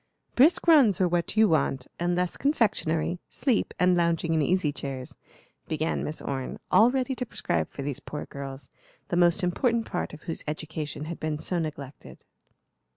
"Brisk 0.33 0.67
runs 0.67 0.99
are 0.99 1.07
what 1.07 1.37
you 1.37 1.47
want, 1.47 1.85
and 1.99 2.15
less 2.15 2.35
confectionery, 2.35 3.19
sleep, 3.29 3.71
and 3.79 3.95
lounging 3.95 4.33
in 4.33 4.41
easy 4.41 4.71
chairs;" 4.73 5.13
began 5.67 6.03
Miss 6.03 6.23
Orne, 6.23 6.57
all 6.71 6.89
ready 6.89 7.13
to 7.13 7.23
prescribe 7.23 7.69
for 7.69 7.83
these 7.83 7.99
poor 7.99 8.25
girls, 8.25 8.71
the 9.09 9.15
most 9.15 9.43
important 9.43 9.85
part 9.85 10.11
of 10.11 10.23
whose 10.23 10.43
education 10.47 11.05
had 11.05 11.19
been 11.19 11.37
so 11.37 11.59
neglected. 11.59 12.23